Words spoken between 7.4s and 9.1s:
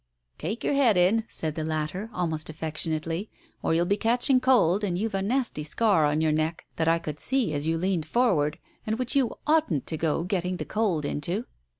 as you leaned forward, and